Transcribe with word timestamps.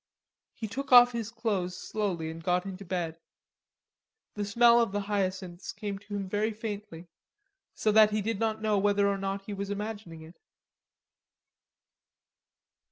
He 0.55 0.67
took 0.67 0.91
off 0.91 1.11
his 1.11 1.29
clothes 1.29 1.77
slowly 1.77 2.31
and 2.31 2.43
got 2.43 2.65
into 2.65 2.83
bed. 2.83 3.19
The 4.33 4.43
smell 4.45 4.81
of 4.81 4.91
the 4.91 5.01
hyacinths 5.01 5.71
came 5.71 5.99
to 5.99 6.15
him 6.15 6.27
very 6.27 6.53
faintly, 6.53 7.07
so 7.75 7.91
that 7.91 8.09
he 8.09 8.23
did 8.23 8.39
not 8.39 8.63
know 8.63 8.79
whether 8.79 9.07
or 9.07 9.19
not 9.19 9.43
he 9.43 9.53
was 9.53 9.69
imagining 9.69 10.23
it. 10.23 10.39